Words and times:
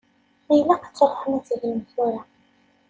Ilaq 0.57 0.83
ad 0.87 0.93
tṛuḥem 0.95 1.31
ad 1.37 1.43
tegnem 1.47 1.79
tura. 1.91 2.21